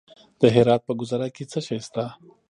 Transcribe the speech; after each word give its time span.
د 0.41 0.43
هرات 0.55 0.81
په 0.85 0.93
ګذره 0.99 1.27
کې 1.35 1.43
څه 1.51 1.59
شی 1.67 1.77
شته؟ 1.85 2.05